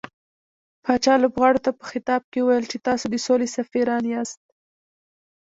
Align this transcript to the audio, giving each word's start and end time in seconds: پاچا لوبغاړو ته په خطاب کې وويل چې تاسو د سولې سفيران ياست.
پاچا 0.83 1.13
لوبغاړو 1.23 1.63
ته 1.65 1.71
په 1.77 1.83
خطاب 1.91 2.21
کې 2.31 2.39
وويل 2.41 2.65
چې 2.71 2.77
تاسو 2.87 3.05
د 3.09 3.15
سولې 3.25 3.47
سفيران 3.57 4.03
ياست. 4.13 4.41